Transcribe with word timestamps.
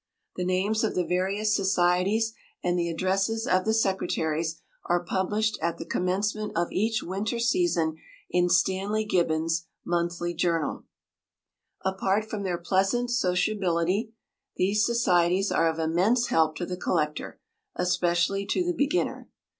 The 0.35 0.43
names 0.43 0.83
of 0.83 0.95
the 0.95 1.05
various 1.05 1.55
societies 1.55 2.33
and 2.63 2.75
the 2.75 2.89
addresses 2.89 3.45
of 3.45 3.65
the 3.65 3.73
secretaries 3.75 4.59
are 4.85 5.03
published 5.05 5.59
at 5.61 5.77
the 5.77 5.85
commencement 5.85 6.53
of 6.55 6.71
each 6.71 7.03
winter 7.03 7.37
season 7.37 7.97
in 8.27 8.49
Stanley 8.49 9.05
Gibbons' 9.05 9.67
Monthly 9.85 10.33
Journal. 10.33 10.85
Apart 11.85 12.25
from 12.25 12.41
their 12.41 12.57
pleasant 12.57 13.11
sociability, 13.11 14.11
these 14.57 14.83
societies 14.83 15.51
are 15.51 15.69
of 15.69 15.77
immense 15.77 16.29
help 16.29 16.55
to 16.55 16.65
the 16.65 16.77
collector, 16.77 17.39
especially 17.75 18.43
to 18.47 18.65
the 18.65 18.73
beginner. 18.73 19.29